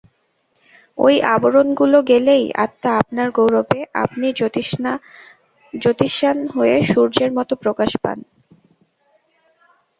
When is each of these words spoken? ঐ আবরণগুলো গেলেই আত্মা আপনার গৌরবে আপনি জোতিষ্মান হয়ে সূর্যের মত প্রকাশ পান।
ঐ 0.97 1.05
আবরণগুলো 1.33 1.97
গেলেই 2.09 2.45
আত্মা 2.65 2.91
আপনার 3.01 3.27
গৌরবে 3.37 3.79
আপনি 4.03 4.27
জোতিষ্মান 5.73 6.37
হয়ে 6.53 6.75
সূর্যের 6.91 7.31
মত 7.37 7.49
প্রকাশ 7.63 7.91
পান। 8.03 8.17